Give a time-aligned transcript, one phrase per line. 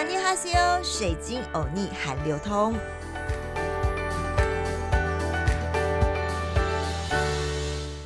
[0.00, 2.74] 阿尼哈西欧，水晶欧尼韩流通。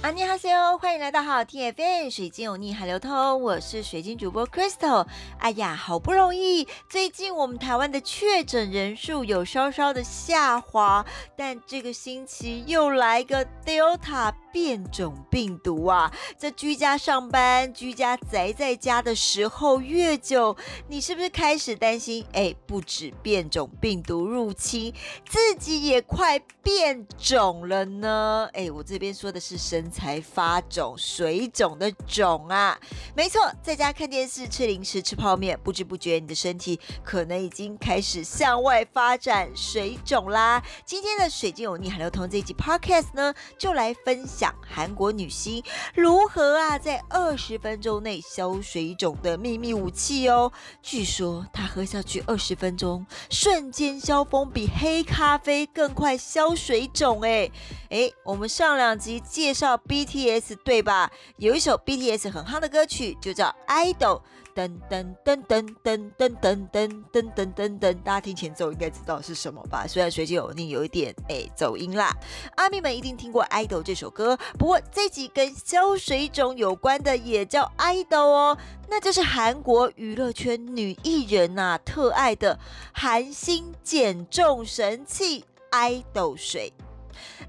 [0.02, 5.06] 阿尼哈西欧，欢迎来到好 TFN 水晶欧尼韩流通，我是水晶主播 Crystal。
[5.38, 11.06] 哎呀，好不容易，最近我们台湾的确诊人数有稍稍的下滑，
[11.36, 14.34] 但这个星期又来个 Delta。
[14.54, 16.12] 变种病毒啊！
[16.38, 20.56] 这居家上班、居家宅在家的时候越久，
[20.86, 22.24] 你是不是开始担心？
[22.32, 24.94] 哎，不止变种病毒入侵，
[25.28, 28.48] 自己也快变肿了呢！
[28.52, 32.78] 哎，我这边说的是身材发肿、水肿的肿啊。
[33.16, 40.62] 没错，在家看电视、吃零食、吃泡面，不知不觉你的身体可能已经开始向外发展水肿啦。
[40.84, 44.43] 今天的水晶有逆海流通这一集 Podcast 呢，就来分享。
[44.60, 45.62] 韩国女星
[45.94, 50.52] 如何啊，在二十分钟内消水肿的秘密武器哦？
[50.82, 57.22] 据说她喝下去二十分钟，瞬间消风，比黑咖啡更快消水肿。
[57.22, 57.50] 哎
[57.90, 61.12] 哎，我们上两集介绍 BTS 对吧？
[61.36, 64.18] 有一首 BTS 很夯的歌曲，就叫《Idol》。
[64.54, 69.84] 噔噔噔噔噔噔噔噔噔噔噔噔，大家听前奏应该知道是什么吧？
[69.88, 72.16] 虽然随机有你有一点哎走音啦，
[72.56, 74.38] 阿咪们一定听过《idol》这首歌。
[74.56, 78.56] 不过这集跟消水肿有关的也叫《idol》哦，
[78.88, 82.58] 那就是韩国娱乐圈女艺人呐特爱的
[82.92, 86.72] 韩星减重神器 idol 水。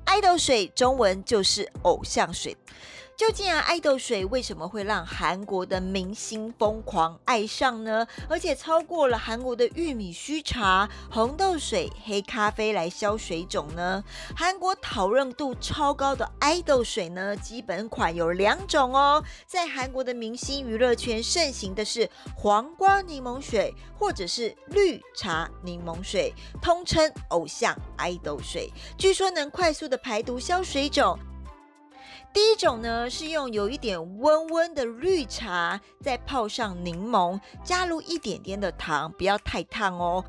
[0.05, 2.57] idol 水中文就是偶像水。
[3.17, 8.05] 究竟啊，爱豆水为什么会让韩国的明星疯狂爱上呢？
[8.27, 14.03] 而且超过了韩国的玉米须茶、红豆水、黑咖啡来消水肿呢？
[14.35, 19.23] 韩国讨论度超高的爱豆水呢，基本款有两种哦。
[19.47, 28.69] 在韩国的明星娱乐圈盛行的是黄瓜柠檬水，或者是绿茶柠檬水，通称偶像爱豆水。
[28.97, 31.17] 据说能快速的排毒消水肿。
[32.35, 40.21] 第一种呢是用有一点温温的绿茶，再泡上柠檬，加入一点点的糖，不要太烫哦。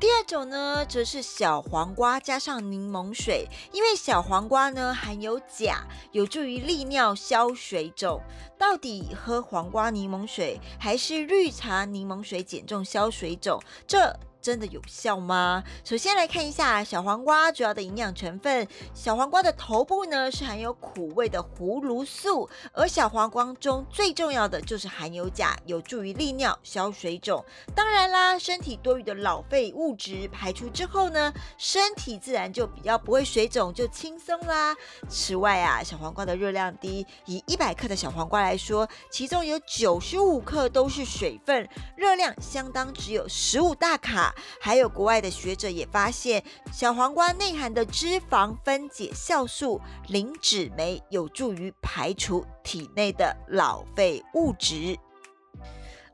[0.00, 8.20] 第二种呢则是小黄瓜加上柠檬水，因为小黄瓜呢含有钾，有助于利尿消水肿。
[8.58, 13.62] 到底喝黄瓜柠檬水还是绿茶柠檬水减重消水肿？
[13.86, 14.12] 这
[14.46, 15.64] 真的有效吗？
[15.82, 18.64] 首先来看一下小黄瓜主要的营养成分。
[18.94, 27.44] 小黄瓜的头部呢是含有苦味的葫芦素，而小黄瓜中最重要的就是含有钾，有助于利尿消水肿。
[27.74, 34.76] 当然啦，身体多余的老废物质排出之后呢，身体自然就比较不会水肿，就轻松啦。
[35.08, 44.32] 此外啊，小黄瓜的热量低，以一百克的小黄瓜来说，其中有九十五克都是水分，热量相当只有十五大卡。
[44.60, 46.42] 还有国外的学者也发现，
[46.72, 54.98] 小黄瓜内含的脂肪分解酵素磷脂酶有助于排除体内的老废物质。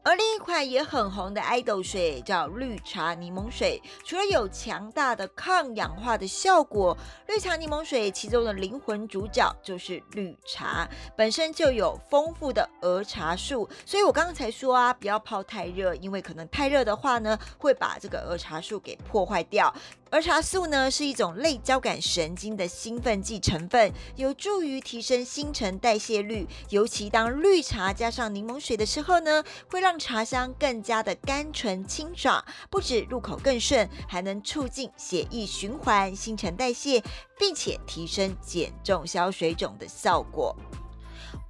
[0.05, 6.97] 而另一款也很红的爱豆水叫绿茶柠檬水，除了有强大的抗氧化的效果，
[7.29, 19.73] 绿茶柠檬水其中的灵魂主角就是绿茶，本身就有丰富的儿茶素，所以我刚刚才说啊，不要泡太热，因为可能太热的话呢，会把这个儿茶素给破坏掉。
[20.13, 26.47] 儿茶素呢是一种类交感神经的兴奋剂成分，有助于提升新陈代谢率。
[26.69, 37.03] 尤其当绿茶加上柠檬水的时候呢，会让茶香更加的甘醇清爽，不止入口更顺，还能促进血液循环、新陈代谢，
[37.39, 40.55] 并且提升减重消水肿的效果。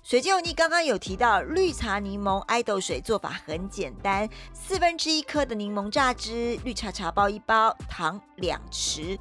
[0.03, 9.17] 水晶油腻刚刚有提到，绿茶柠檬爱豆水做法很简单，四分之一颗的柠檬榨汁，绿茶茶包一包，糖两匙。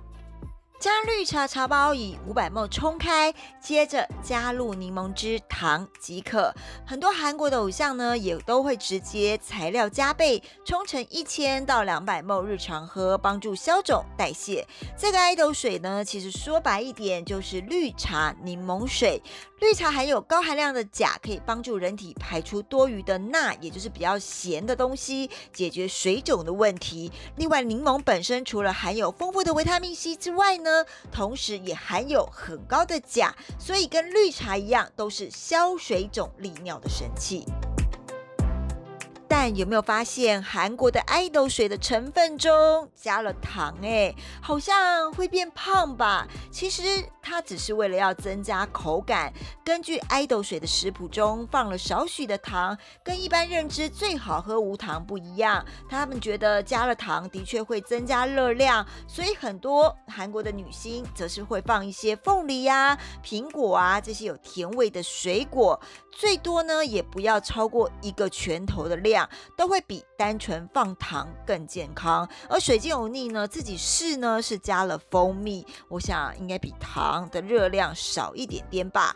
[0.81, 3.31] 将绿茶茶包以五百沫冲开，
[3.61, 6.51] 接着加入柠檬汁、糖即可。
[6.87, 14.67] 很多韩国的偶像呢，也都会直接材料加倍冲成一千到两百沫，日常喝帮助消肿代谢。
[14.97, 19.21] 这个爱豆水呢，其实说白一点就是绿茶柠檬水。
[19.59, 27.11] 绿茶含有高含量的钾，可以帮助人体排出多余的钠，也就是比较咸的东西，解决水肿的问题。
[27.35, 30.70] 另外，柠檬本身除了含有丰富的维他命 C 之外呢，
[31.11, 37.45] 同时也含有很高的钾，所以跟绿茶一样，都是消水肿利尿的神器。
[39.43, 43.75] 但有没有发现韩国的爱豆水的成分中加了糖？
[43.81, 46.27] 哎，好像会变胖吧？
[46.51, 46.83] 其实
[47.23, 49.33] 它只是为了要增加口感。
[49.65, 55.65] 根据爱豆水的食谱中放了少许的糖，跟一般认知最好喝无糖不一样。
[55.89, 62.95] 他们觉得加了糖的确会增加热量，所以很多韩国的女星则是会放一些凤梨呀、
[63.25, 72.27] 苹果啊这些有甜味的水果，最多呢也不要超过一个拳头的量，都会比单纯放糖更健康。
[72.49, 79.15] 而水晶油腻呢，自己试呢是加了蜂蜜，我想应该比糖的热量少一点点吧。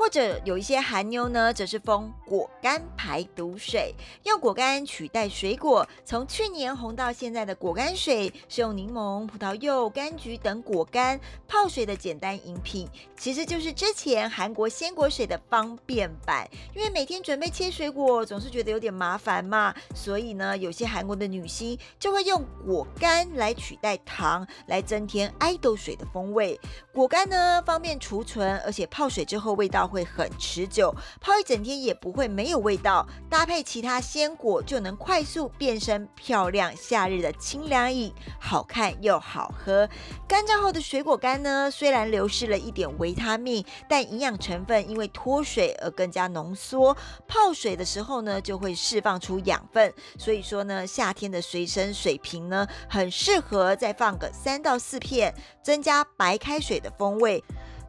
[0.00, 5.86] 或者有一些韩妞呢，则是封果干排毒水，用果干取代水果。
[6.06, 16.48] 从去年红到现在的果干水，是用柠檬、葡萄柚、柑橘等果干泡水的简单饮品，其实就是之前韩国鲜果水的方便版。
[16.74, 26.58] 因为每天准备切水果，总是觉得有点麻烦嘛，所以呢，有些韩国的女星就会用果干来取代糖，来增添爱豆水的风味。
[26.90, 29.89] 果干呢，方便储存，而且泡水之后味道。
[29.90, 33.06] 会很持久，泡一整天也不会没有味道。
[33.28, 39.88] 搭配其他鲜果，就能快速变身漂亮夏日的清凉饮，好看又好喝。
[40.28, 46.96] 干燥后的水果干呢，虽然流失了一点维他命，但营养成分因为脱水而更加浓缩。
[47.26, 49.92] 泡水的时候呢，就会释放出养分。
[50.16, 57.42] 所以说呢，夏天的随身水瓶呢，很适合再放个三到四片，增加白开水的风味。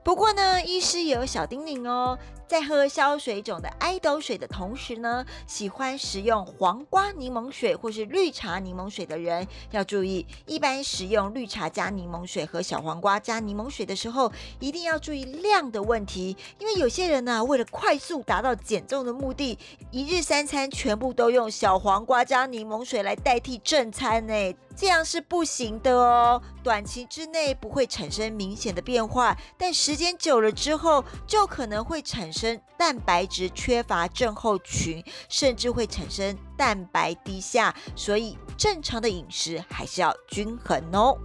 [0.03, 2.17] 不过呢，医师也有小叮咛哦。
[2.47, 16.35] 在喝消水肿的爱豆水的同时呢，喜欢食用黄瓜柠檬水或是绿茶柠檬水的人要注意，一般食用绿茶加柠檬水和小黄瓜加柠檬水的时候，一定要注意量的问题。
[16.59, 19.57] 因为有些人呢，为了快速达到减重的目的，
[19.89, 26.41] 一日三餐全部都用小黄瓜加柠檬水来代替正餐呢，这样是不行的哦。
[26.61, 32.57] 短期之内不会产生明显的变化，但是时间久了之后，就可能会产生。
[32.77, 41.17] 蛋白质缺乏症候群，甚至会产生蛋白低下，所以正常的饮食还是要均衡哦。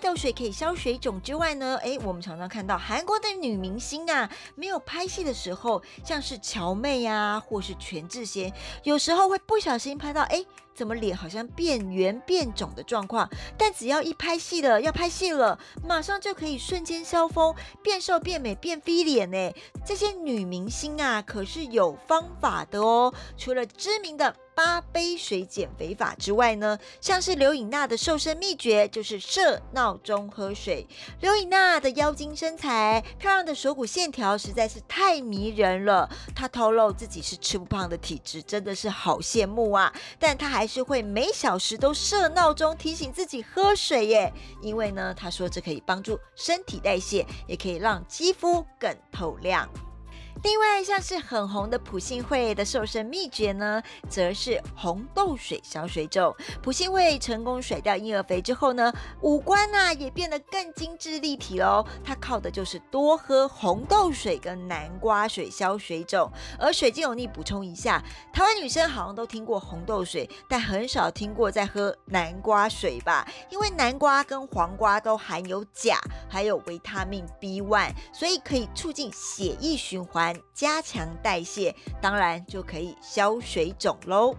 [0.00, 8.52] 豆水可以消水肿之外呢，诶，我们常常看到韩国的女明星啊，没有拍戏的时候，像是乔妹啊，或是全智贤，
[8.82, 10.46] 有时候会不小心拍到，诶。
[10.72, 13.28] 怎么脸好像变圆变肿的状况？
[13.58, 19.52] 但只要一拍戏了，要拍戏了，马上就可以瞬间消风，变瘦变美变 V 脸呢！
[19.84, 23.12] 这些女明星啊，可是有方法的哦。
[23.36, 30.86] 除了知名的八杯水减肥法之外呢，像是刘颖娜的瘦身秘诀就是设闹钟喝水。
[31.20, 36.08] 刘颖娜的妖精身材、漂亮的手骨线条实在是太迷人了。
[36.34, 39.92] 她透露自己是吃不胖的体质，真的是好羡慕啊！
[40.18, 40.70] 但她还。
[40.70, 49.68] 是会每小时都设闹钟提醒自己喝水耶，因为呢，她说这可以帮助身体代谢，也可以让肌肤更透亮。
[50.42, 56.34] 另外，像是很红的普信会的瘦身秘诀呢，则是红豆水消水肿。
[56.62, 58.90] 普信会成功甩掉婴儿肥之后呢，
[59.20, 61.86] 五官呐也变得更精致立体喽。
[62.02, 66.30] 它靠的就是多喝红豆水跟南瓜水消水肿。
[66.58, 68.02] 而水晶有逆补充一下，
[68.32, 73.28] 台湾女生好像都听过红豆水，但很少听过在喝南瓜水吧？
[73.50, 75.98] 因为南瓜跟黄瓜都含有钾，
[76.30, 80.29] 还有维他命 B one，所以可以促进血液循环。
[80.52, 84.34] 加强代谢，当然就可以消水肿喽。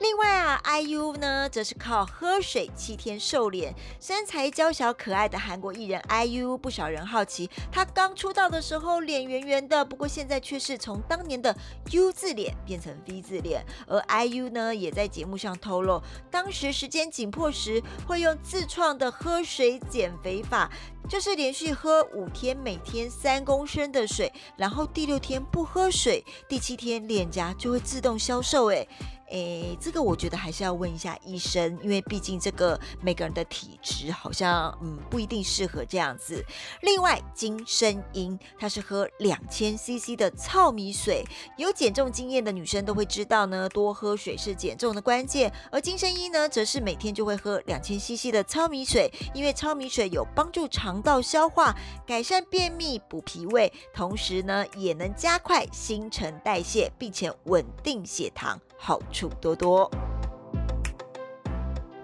[0.00, 11.52] 另外啊，IU 呢，则是靠喝水七天瘦脸，身材娇小可爱的韩国艺人 IU，不少人好奇，他刚出道的时候脸圆圆的，不过现在却是从当年的
[11.90, 13.66] U 字脸变成 V 字脸。
[13.88, 16.00] 而 IU 呢，也在节目上透露，
[16.30, 20.70] 当时时间紧迫时，会用自创的喝水减肥法，
[21.08, 28.70] 就是连续喝五天，每天三公升的水，然后第六天不喝水，第七天脸颊就会自动消瘦。
[28.70, 28.86] 哎。
[29.30, 36.42] 诶，这个我觉得还是要问一下医生，因为毕竟这个每个人的体质好像嗯不一定适合这样子。
[36.80, 41.26] 另外，金生英她是喝两千 CC 的糙米水，
[41.58, 45.52] 有减重经验的女生都会知道呢，多喝水是减重的关键。
[45.70, 51.74] 而金生英呢，则是每天就会喝两千 CC 的糙米水，因为糙米水有帮助肠道消化、
[52.06, 58.58] 改善便秘、补脾胃，同时呢也能加快新陈代谢，并且稳定血糖。
[58.76, 59.90] 好处多多。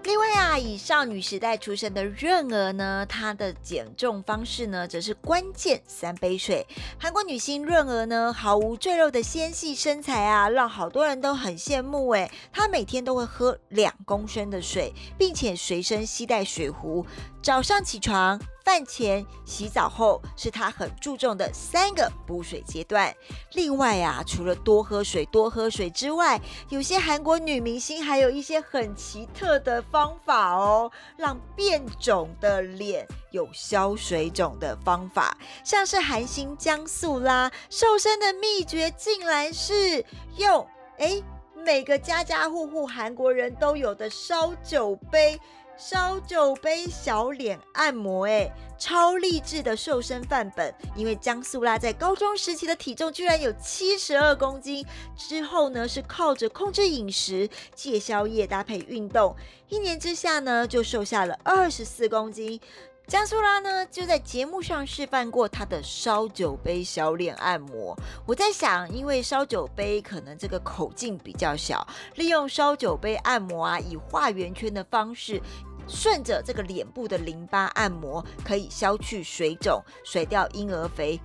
[0.03, 6.67] 另外啊，以少女时代出生的润儿呢，她的减重方式呢，则是关键三杯水。
[6.99, 12.29] 韩国女星润儿呢，毫无赘肉的纤细身材啊，让好多人都很羡慕哎。
[12.51, 17.03] 她每天都会喝两公升的水，并且随身携带水壶，
[17.41, 18.39] 早上起床。
[18.65, 23.15] 饭前、洗澡后是他很注重的三个补水阶段。
[23.53, 35.37] 另外啊，除了多喝水、多喝水之外，有些韩国女明星还有一些很奇特的方法哦，让变肿的脸有消水肿的方法。
[35.63, 40.03] 像是韩星江素拉瘦身的秘诀，竟然是
[40.37, 40.67] 用
[40.97, 41.21] 哎
[41.53, 45.39] 每个家家户户韩国人都有的烧酒杯。
[45.77, 50.73] 烧酒杯小脸按摩，哎，超励志的瘦身范本。
[50.95, 54.85] 因为江素拉在高中时期的体重居然有七十二公斤，
[55.17, 59.35] 之后呢是靠着控制饮食、戒宵夜搭配运动，
[59.67, 62.59] 一年之下呢就瘦下了二十四公斤。
[63.07, 67.95] 江苏拉呢，就在节目上示范过他的烧酒杯小脸按摩。
[68.25, 71.85] 我在想，因为烧酒杯可能这个口径比较小，
[72.15, 75.39] 利用烧酒杯按摩啊，以画圆圈的方式，
[75.87, 81.21] 顺着这个脸部的淋巴按摩，可以消去水肿，甩掉婴儿肥。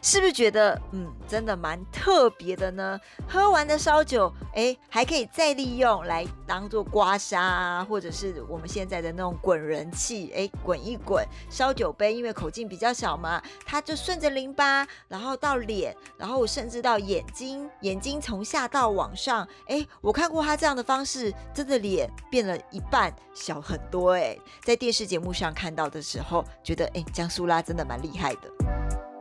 [0.00, 2.98] 是不是觉得嗯，真的蛮特别的呢？
[3.28, 29.11] 喝完的烧酒，哎，还可以再利用来当做刮痧啊，或者是我们现在的那种滚人器，哎，滚一滚烧酒杯，因为口径比较小嘛，它就顺着淋巴，然后到脸，然后甚至到眼睛，眼睛从下到往上，哎，我看过他这样的方式，真的脸变了一半小很多，哎，在电视节目上看到的时候，觉得哎，江苏拉真的蛮厉害的。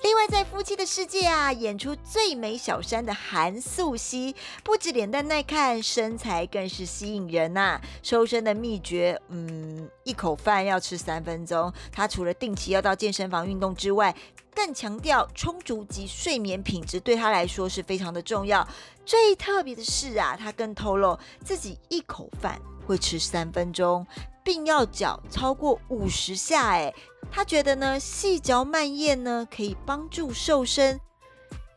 [0.00, 7.80] 另外，在夫妻的世界啊，演出最美小三的韩素汐，不止脸蛋耐看，身材更是吸引人呐。
[8.02, 11.72] 瘦身的秘诀，嗯，一口饭要吃三分钟。
[11.90, 14.14] 她除了定期要到健身房运动之外，
[14.54, 18.66] 更强调充足及睡眠品质，对她来说是非常的重要。
[19.04, 24.06] 最特别的是啊，她更透露自己一口饭会吃三分钟。
[24.44, 26.94] 并要嚼超过五十下，哎，
[27.30, 31.00] 他觉得呢，细嚼慢咽呢可以帮助瘦身，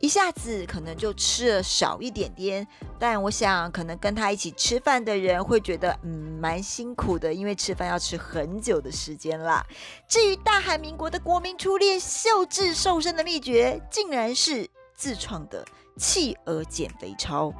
[0.00, 2.66] 一下子可能就吃了少一点点。
[2.98, 9.64] 但我想，可能跟他一起吃饭的人会觉得，嗯，蛮辛苦的，因为吃饭要吃很久的时间啦。
[10.08, 15.64] 至于大韩民国的国民初恋秀智瘦身的秘诀，竟然是自创的
[15.96, 17.52] 企鹅减肥操。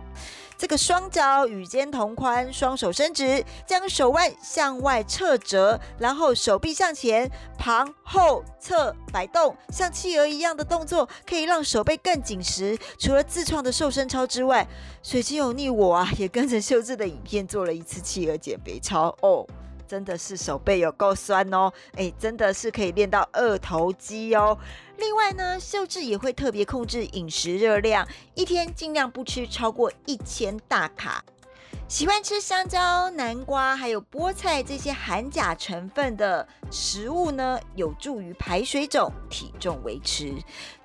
[0.63, 7.29] 这个双脚与肩同宽，双手伸直，将手腕向外侧折，然后手臂向前、
[7.59, 12.79] 旁、后、侧摆动，像企鹅一样的动作，可以让手背更紧实。
[12.97, 14.65] 除了自创的瘦身操之外，
[15.03, 19.45] 水晶有逆我啊，也跟着秀智的影片做了一次企鹅减肥操哦。
[19.93, 24.57] 真的是手背有够酸哦，哎，真的是可以练到二头肌哦。
[24.97, 31.23] 另外呢，秀智也会特别控制饮食热量，一天尽量不吃超过一千大卡。
[31.89, 40.35] 喜欢吃香蕉、南瓜还有菠菜这些含钾成分的食物呢，有助于排水肿、体重维持。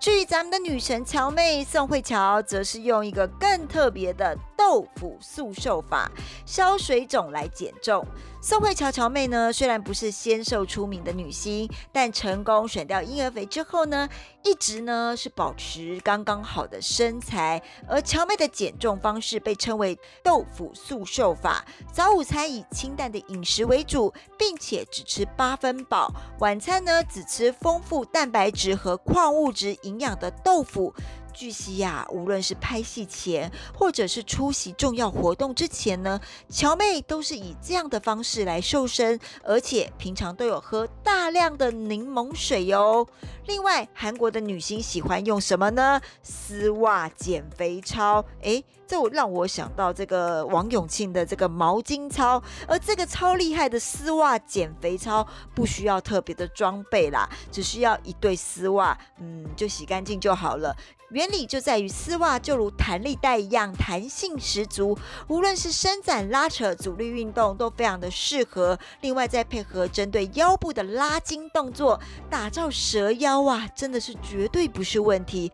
[0.02, 6.12] 至于咱们的女神乔妹宋慧乔，则是用一个更特别的豆腐速瘦法
[6.46, 8.06] 消水肿来减重。
[8.40, 14.08] 宋慧乔乔妹呢，虽然不是纤瘦出名的女星，但成功甩掉婴儿肥之后呢，
[14.44, 17.62] 一直呢是保持刚刚好的身材。
[17.90, 30.94] 而乔妹的减重方式被称为豆腐速瘦法，早午餐以清淡的饮食为主，并且只吃八分饱，晚餐呢只吃丰富蛋白质和矿物质营养的豆腐。
[31.38, 43.08] 据悉呀，无论是拍戏前，或者是出席重要活动之前呢，乔妹都是以这样的方式来瘦身，而且平常都有喝大量的柠檬水哟。
[43.46, 46.02] 另外，韩国的女星喜欢用什么呢？
[46.24, 48.26] 丝袜减肥操。
[48.42, 52.42] 诶，这让我想到这个王永庆的这个毛巾操。
[52.68, 60.76] 而这个超厉害的丝袜减肥操，不需要特别的装备啦，只需要一对丝袜，嗯，就洗干净就好了。
[61.10, 64.98] 原理就在于丝袜就如弹力带一样弹性十足，
[65.30, 68.78] 无论是伸展、拉扯、阻力运动都非常的适合。
[69.00, 71.98] 另外再配合针对腰部的拉筋动作，
[72.30, 75.50] 打造蛇腰啊，真的是绝对不是问题。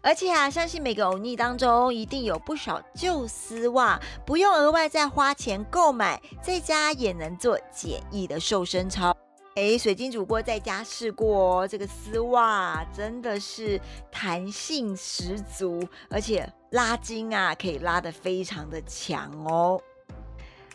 [0.00, 9.16] 而且啊，相信每个欧尼当中一定有不少旧丝袜，不用额外再花钱购买，在家也能做简易的瘦身操。
[9.58, 19.82] 哎，水晶主播在家试过哦这个丝袜，真的是弹性十足，而且拉筋啊可以拉得非常的强哦。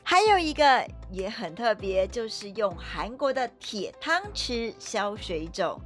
[0.03, 5.79] 还有一个也很特别，就是用韩国的铁汤匙消水肿。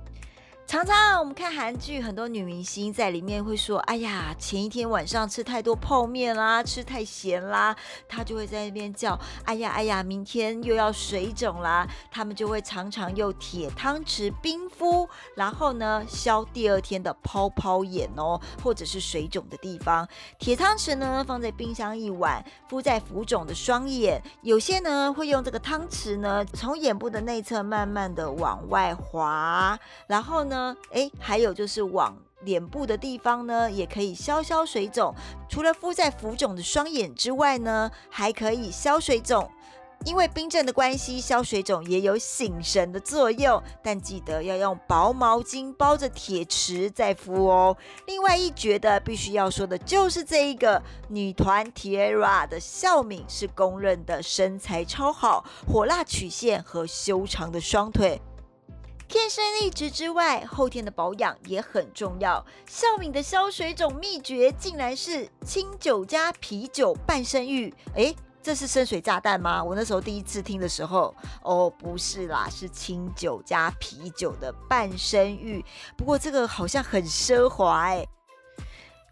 [0.68, 7.74] 常常我们看韩剧，很多女明星在里面会说：“哎呀，前一天晚上吃太多泡面啦，吃太咸啦。”
[8.06, 20.06] 她就会在那边叫：“哎呀哎呀，明天又要水肿啦。”他们就会常常用铁汤匙冰敷，然后呢消第二天的泡泡眼哦，或者是水肿的地方。
[20.38, 24.22] 铁汤匙呢放在冰箱一晚，敷在浮肿的双眼。
[24.42, 30.57] 有些呢会用这个汤匙呢从眼部的内侧慢慢的往外滑，然后呢。
[30.58, 35.14] 呢，哎，还有就是往脸部的地方呢，也可以消消水肿。
[35.48, 39.50] 除了敷在浮肿的双眼之外呢，还可以消水肿。
[40.06, 43.62] 因为冰镇的关系，消水肿也有醒神的作用。
[43.84, 47.76] 但记得要用薄毛巾包着铁匙再敷哦。
[48.06, 58.22] 另外一绝的，必须要说的就是这一个女团 Tierra 的孝敏是公认的身材超好，火辣曲线和修长的双腿。
[59.08, 62.46] 天生丽质之外，后天的保养也很重要。
[62.68, 69.64] 孝敏的消水肿秘诀竟然是清酒加啤酒半生浴，诶，这是深水炸弹吗？
[69.64, 75.64] 我那时候第一次听的时候，哦，不是啦，是清酒加啤酒的半生浴。
[75.98, 78.06] 不过这个好像很奢华哎。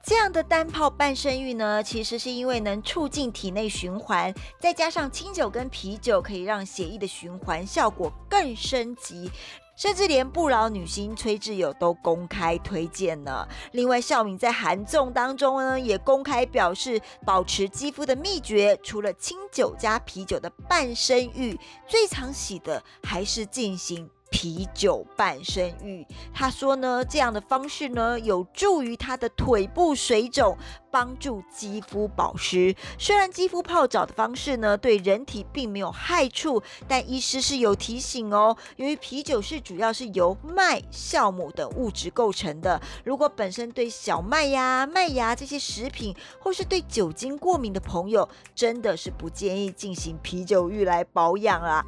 [0.04, 9.32] 这样的单泡半生浴呢，其实是因为能促进体内循环，再加上清酒跟啤酒可以让血液的循环效果更升级。
[9.76, 13.48] 甚至连不老女星崔智友都公开推荐呢。
[13.72, 24.10] 另外，孝敏在韩综当中呢，也公开表示，保持肌肤的秘诀，除了清酒加啤酒的半身浴，最常洗的还是进行。
[24.36, 30.58] 啤酒半身浴，他说呢，这样的方式呢，有助于他的腿部水肿，
[30.92, 32.76] 帮助肌肤保湿。
[33.00, 51.82] 虽然肌肤泡澡的方式呢，对人体并没有害处，但医师是有提醒哦，由于啤酒是主要是由麦、酵母等物质构成的，如果本身对小麦呀、麦芽这些食品，或是对酒精过敏的朋友，真的是不建议进行啤酒浴来保养啊。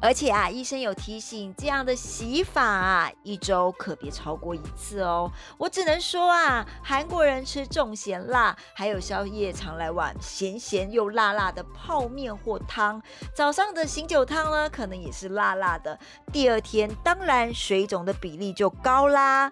[0.00, 5.32] 而且啊，医生有提醒，这样的洗法，一周可别超过一次哦。
[5.56, 13.02] 我只能说啊，韩国人吃重咸辣，还有宵夜常来碗咸咸又辣辣的泡面或汤，
[13.34, 15.98] 早上的醒酒汤呢，可能也是辣辣的。
[16.30, 19.50] 第二天当然水肿的比例就高啦。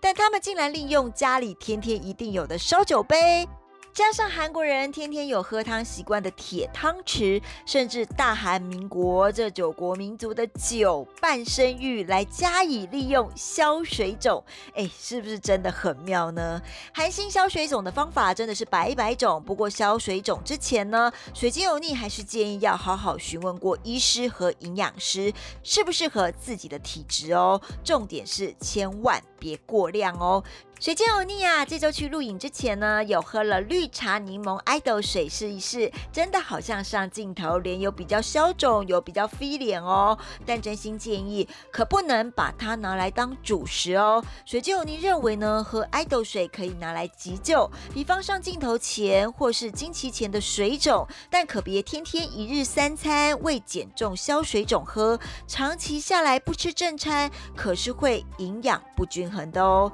[0.00, 3.48] 但他们竟然利用家里天天一定有的烧酒杯。
[3.96, 16.60] 加上韩国人天天有喝汤习惯的铁汤匙，甚至大韩民国这九国民族的酒半生浴来加以利用消水肿，哎，是不是真的很妙呢？
[16.92, 19.42] 韩星消水肿的方法真的是百百种。
[19.42, 25.32] 不过消水肿之前呢，水晶油腻还是建议要好好询问过医师和营养师，
[25.62, 27.58] 适不适合自己的体质哦。
[27.82, 30.42] 重点是千万别过量哦。
[30.78, 40.18] 水晶欧尼啊，这周去录影之前呢，有喝了绿茶柠檬爱豆水试一试，真的好像上镜头脸有比较消肿，有比较飞脸哦。
[40.44, 44.22] 但真心建议，可不能把它拿来当主食哦。
[44.44, 59.90] 水晶欧尼认为呢，喝爱豆水可以拿来急救，比方上镜头前或是经期前的水肿，但可别天天一日三餐为减重消水肿喝，长期下来不吃正餐，可是会营养不均衡的哦。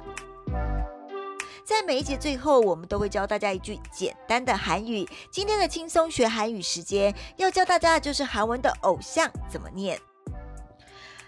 [1.65, 5.07] 在每一节最后，我们都会教大家一句简单的韩语。
[5.31, 9.99] 今天的轻松学韩语时间，要教大家的就是韩文的偶像怎么念。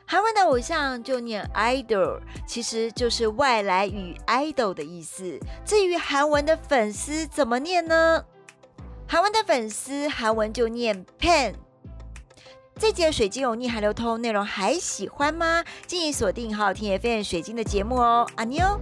[0.05, 5.39] 韩文的偶像就念 idol，其实就是外来语 idol 的意思。
[5.65, 8.23] 至于韩文的粉丝怎么念呢？
[9.07, 11.55] 韩文的粉丝韩文就念 pan。
[12.77, 15.63] 这节水晶有逆海流通内容还喜欢吗？
[15.87, 18.77] 建议锁定好听 FM 水晶的节目哦，阿妞。